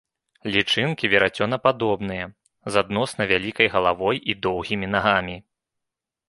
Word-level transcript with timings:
Лічынкі 0.53 1.09
верацёнападобныя, 1.13 2.25
з 2.77 2.85
адносна 2.85 3.29
вялікай 3.33 3.67
галавой 3.75 4.17
і 4.33 4.37
доўгімі 4.49 4.87
нагамі. 4.97 5.37